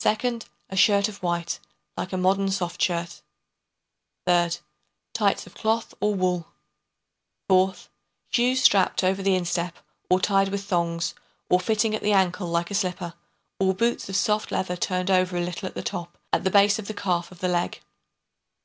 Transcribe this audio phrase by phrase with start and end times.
[0.00, 1.60] Second, a shirt of white,
[1.96, 3.22] like a modern soft shirt.
[4.26, 4.56] Third,
[5.14, 6.48] tights of cloth or wool.
[7.48, 7.88] Fourth,
[8.28, 9.78] shoes strapped over the instep
[10.10, 11.14] or tied with thongs,
[11.48, 13.14] or fitting at the ankle like a slipper,
[13.60, 16.80] or boots of soft leather turned over a little at the top, at the base
[16.80, 17.80] of the calf of the leg.